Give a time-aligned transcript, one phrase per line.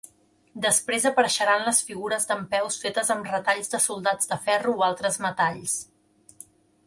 [0.65, 5.77] Després apareixeran les figures dempeus fetes amb retalls de soldats de ferro o altres metalls.